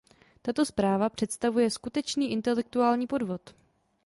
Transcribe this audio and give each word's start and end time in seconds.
Tato 0.41 0.65
zpráva 0.65 1.09
představuje 1.09 1.69
skutečný 1.69 2.31
intelektuální 2.31 3.07
podvod. 3.07 3.53